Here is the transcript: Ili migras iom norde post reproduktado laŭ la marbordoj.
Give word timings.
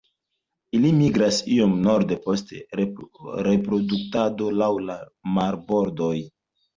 Ili 0.75 0.91
migras 0.99 1.41
iom 1.55 1.75
norde 1.87 2.15
post 2.23 2.53
reproduktado 3.43 4.47
laŭ 4.63 4.71
la 4.87 4.97
marbordoj. 5.37 6.15